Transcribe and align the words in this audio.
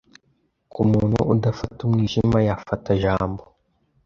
Ku 0.71 0.81
muntu 0.91 1.17
udafata 1.33 1.79
umwijima 1.87 2.37
yafata 2.47 2.89
jambo 3.03 3.41